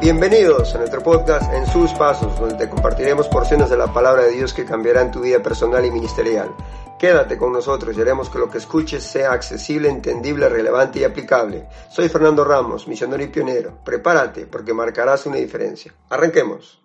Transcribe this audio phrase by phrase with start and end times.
[0.00, 4.32] Bienvenidos a nuestro podcast En sus pasos, donde te compartiremos porciones de la palabra de
[4.32, 6.54] Dios que cambiarán tu vida personal y ministerial.
[6.98, 11.68] Quédate con nosotros y haremos que lo que escuches sea accesible, entendible, relevante y aplicable.
[11.90, 13.78] Soy Fernando Ramos, misionero y pionero.
[13.84, 15.94] Prepárate porque marcarás una diferencia.
[16.08, 16.83] Arranquemos.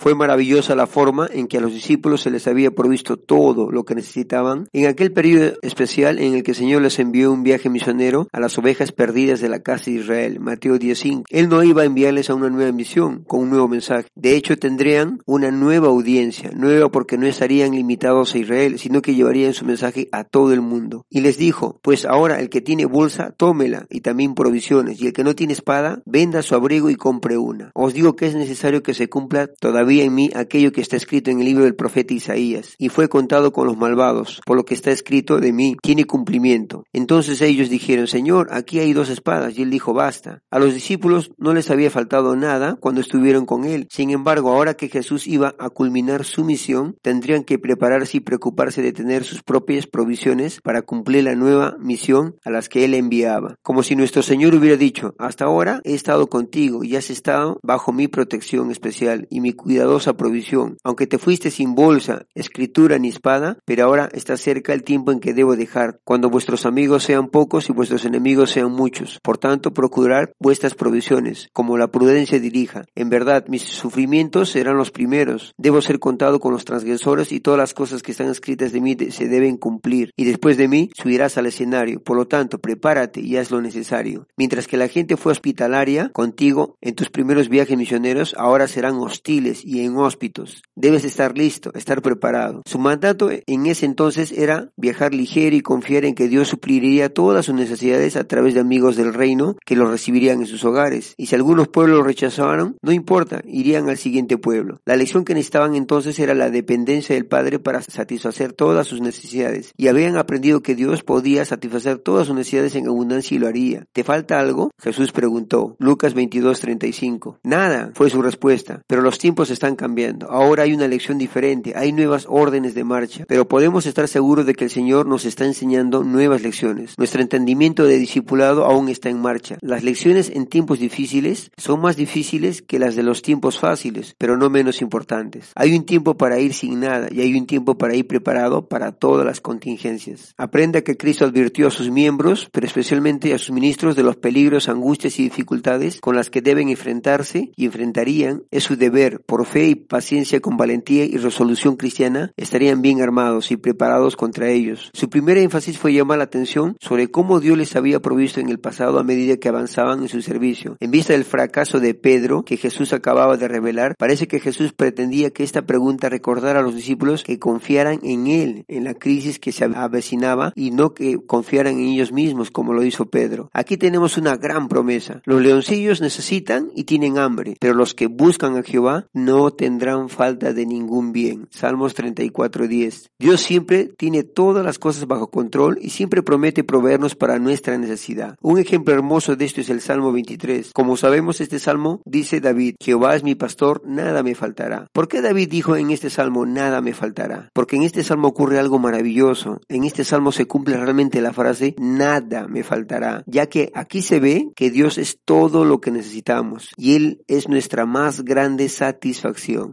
[0.00, 3.84] Fue maravillosa la forma en que a los discípulos se les había provisto todo lo
[3.84, 7.68] que necesitaban en aquel periodo especial en el que el Señor les envió un viaje
[7.68, 10.40] misionero a las ovejas perdidas de la casa de Israel.
[10.40, 11.24] Mateo 10.5.
[11.28, 14.08] Él no iba a enviarles a una nueva misión con un nuevo mensaje.
[14.14, 19.14] De hecho, tendrían una nueva audiencia, nueva porque no estarían limitados a Israel, sino que
[19.14, 21.04] llevarían su mensaje a todo el mundo.
[21.10, 25.12] Y les dijo, pues ahora el que tiene bolsa, tómela y también provisiones, y el
[25.12, 27.70] que no tiene espada, venda su abrigo y compre una.
[27.74, 31.32] Os digo que es necesario que se cumpla todavía en mí aquello que está escrito
[31.32, 34.74] en el libro del profeta Isaías, y fue contado con los malvados, por lo que
[34.74, 36.84] está escrito de mí, tiene cumplimiento.
[36.92, 40.42] Entonces ellos dijeron, Señor, aquí hay dos espadas, y él dijo, basta.
[40.52, 43.88] A los discípulos no les había faltado nada cuando estuvieron con él.
[43.90, 48.82] Sin embargo, ahora que Jesús iba a culminar su misión, tendrían que prepararse y preocuparse
[48.82, 53.56] de tener sus propias provisiones para cumplir la nueva misión a las que él enviaba.
[53.62, 57.92] Como si nuestro Señor hubiera dicho, hasta ahora he estado contigo y has estado bajo
[57.92, 60.76] mi protección especial y mi cuidado cuidadosa provisión.
[60.84, 65.20] Aunque te fuiste sin bolsa, escritura ni espada, pero ahora está cerca el tiempo en
[65.20, 69.18] que debo dejar, cuando vuestros amigos sean pocos y vuestros enemigos sean muchos.
[69.22, 72.84] Por tanto, procurad vuestras provisiones, como la prudencia dirija.
[72.94, 75.54] En verdad, mis sufrimientos serán los primeros.
[75.56, 78.98] Debo ser contado con los transgresores y todas las cosas que están escritas de mí
[79.10, 80.10] se deben cumplir.
[80.14, 82.02] Y después de mí subirás al escenario.
[82.02, 84.26] Por lo tanto, prepárate y haz lo necesario.
[84.36, 89.64] Mientras que la gente fue hospitalaria contigo en tus primeros viajes misioneros, ahora serán hostiles
[89.70, 90.62] y en hóspitos.
[90.74, 92.62] Debes estar listo, estar preparado.
[92.66, 97.46] Su mandato en ese entonces era viajar ligero y confiar en que Dios supliría todas
[97.46, 101.14] sus necesidades a través de amigos del reino que los recibirían en sus hogares.
[101.16, 104.80] Y si algunos pueblos lo rechazaron, no importa, irían al siguiente pueblo.
[104.84, 109.72] La lección que necesitaban entonces era la dependencia del Padre para satisfacer todas sus necesidades.
[109.76, 113.86] Y habían aprendido que Dios podía satisfacer todas sus necesidades en abundancia y lo haría.
[113.92, 114.72] ¿Te falta algo?
[114.82, 115.76] Jesús preguntó.
[115.78, 117.38] Lucas 22:35.
[117.44, 118.82] Nada, fue su respuesta.
[118.88, 120.30] Pero los tiempos están cambiando.
[120.30, 124.54] Ahora hay una lección diferente, hay nuevas órdenes de marcha, pero podemos estar seguros de
[124.54, 126.96] que el Señor nos está enseñando nuevas lecciones.
[126.98, 129.58] Nuestro entendimiento de discipulado aún está en marcha.
[129.60, 134.36] Las lecciones en tiempos difíciles son más difíciles que las de los tiempos fáciles, pero
[134.36, 135.52] no menos importantes.
[135.54, 138.92] Hay un tiempo para ir sin nada y hay un tiempo para ir preparado para
[138.92, 140.34] todas las contingencias.
[140.36, 144.68] Aprenda que Cristo advirtió a sus miembros, pero especialmente a sus ministros, de los peligros,
[144.68, 148.42] angustias y dificultades con las que deben enfrentarse y enfrentarían.
[148.50, 153.50] Es su deber, por fe y paciencia con valentía y resolución cristiana, estarían bien armados
[153.50, 154.90] y preparados contra ellos.
[154.92, 158.58] Su primer énfasis fue llamar la atención sobre cómo Dios les había provisto en el
[158.58, 160.76] pasado a medida que avanzaban en su servicio.
[160.80, 165.30] En vista del fracaso de Pedro, que Jesús acababa de revelar, parece que Jesús pretendía
[165.30, 169.52] que esta pregunta recordara a los discípulos que confiaran en Él en la crisis que
[169.52, 173.50] se avecinaba y no que confiaran en ellos mismos como lo hizo Pedro.
[173.52, 175.22] Aquí tenemos una gran promesa.
[175.24, 180.52] Los leoncillos necesitan y tienen hambre, pero los que buscan a Jehová no tendrán falta
[180.52, 181.46] de ningún bien.
[181.50, 183.10] Salmos 34:10.
[183.18, 188.36] Dios siempre tiene todas las cosas bajo control y siempre promete proveernos para nuestra necesidad.
[188.42, 190.72] Un ejemplo hermoso de esto es el Salmo 23.
[190.74, 194.88] Como sabemos, este salmo dice David, Jehová es mi pastor, nada me faltará.
[194.92, 197.50] ¿Por qué David dijo en este salmo, nada me faltará?
[197.52, 199.60] Porque en este salmo ocurre algo maravilloso.
[199.68, 204.18] En este salmo se cumple realmente la frase, nada me faltará, ya que aquí se
[204.18, 209.19] ve que Dios es todo lo que necesitamos y Él es nuestra más grande satisfacción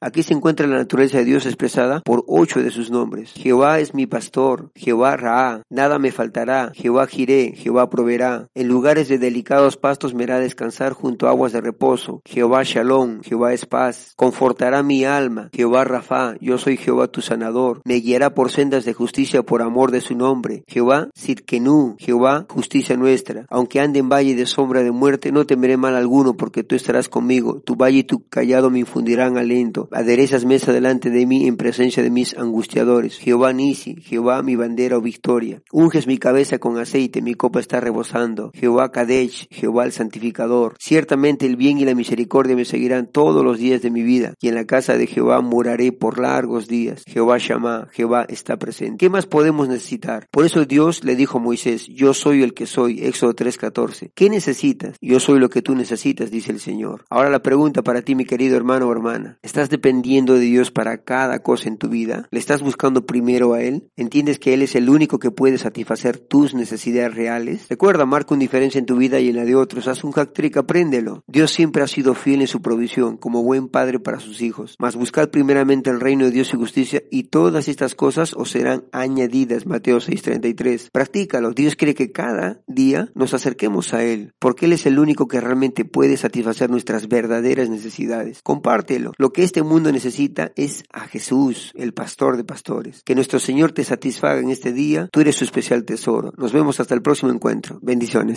[0.00, 3.32] Aquí se encuentra la naturaleza de Dios expresada por ocho de sus nombres.
[3.34, 8.48] Jehová es mi pastor, Jehová Ra, nada me faltará, Jehová Jiré, Jehová proveerá.
[8.54, 12.22] En lugares de delicados pastos me hará descansar junto a aguas de reposo.
[12.24, 14.12] Jehová Shalom, Jehová es paz.
[14.16, 17.80] Confortará mi alma, Jehová Rafa, yo soy Jehová tu sanador.
[17.84, 20.64] Me guiará por sendas de justicia por amor de su nombre.
[20.66, 23.46] Jehová Sirkenú, Jehová justicia nuestra.
[23.50, 27.08] Aunque ande en valle de sombra de muerte, no temeré mal alguno porque tú estarás
[27.08, 27.60] conmigo.
[27.64, 29.88] Tu valle y tu callado me infundirán dan aliento.
[29.92, 33.18] Aderezas mesa delante de mí en presencia de mis angustiadores.
[33.18, 35.62] Jehová Nisi, Jehová mi bandera o victoria.
[35.70, 38.50] Unges mi cabeza con aceite, mi copa está rebosando.
[38.54, 40.76] Jehová Kadesh, Jehová el santificador.
[40.78, 44.48] Ciertamente el bien y la misericordia me seguirán todos los días de mi vida, y
[44.48, 47.02] en la casa de Jehová moraré por largos días.
[47.06, 48.96] Jehová Shammah, Jehová está presente.
[48.98, 50.26] ¿Qué más podemos necesitar?
[50.30, 54.10] Por eso Dios le dijo a Moisés, yo soy el que soy, Éxodo 3:14.
[54.14, 54.96] ¿Qué necesitas?
[55.00, 57.04] Yo soy lo que tú necesitas, dice el Señor.
[57.10, 60.98] Ahora la pregunta para ti, mi querido hermano o hermana, ¿estás dependiendo de Dios para
[61.04, 62.26] cada cosa en tu vida?
[62.30, 63.90] ¿Le estás buscando primero a Él?
[63.96, 67.66] ¿Entiendes que Él es el único que puede satisfacer tus necesidades reales?
[67.68, 69.88] Recuerda, marca una diferencia en tu vida y en la de otros.
[69.88, 71.22] Haz un hack trick, apréndelo.
[71.26, 74.76] Dios siempre ha sido fiel en su provisión, como buen padre para sus hijos.
[74.78, 78.84] Mas buscad primeramente el reino de Dios y justicia y todas estas cosas os serán
[78.92, 79.66] añadidas.
[79.66, 80.90] Mateo 6:33.
[80.92, 81.52] Practícalo.
[81.52, 85.40] Dios quiere que cada día nos acerquemos a Él, porque Él es el único que
[85.40, 88.40] realmente puede satisfacer nuestras verdaderas necesidades.
[88.42, 89.07] Compártelo.
[89.16, 93.02] Lo que este mundo necesita es a Jesús, el pastor de pastores.
[93.04, 95.08] Que nuestro Señor te satisfaga en este día.
[95.12, 96.32] Tú eres su especial tesoro.
[96.36, 97.78] Nos vemos hasta el próximo encuentro.
[97.82, 98.26] Bendiciones.